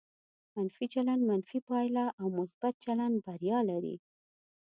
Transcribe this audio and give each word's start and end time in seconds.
منفي 0.55 0.85
چلند 0.93 1.21
منفي 1.29 1.59
پایله 1.67 2.05
او 2.19 2.25
مثبت 2.39 2.73
چلند 2.85 3.15
بریا 3.25 3.59
لري. 3.69 3.95